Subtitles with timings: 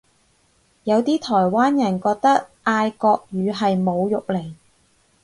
[0.83, 4.55] 有啲台灣人覺得嗌國語係侮辱嚟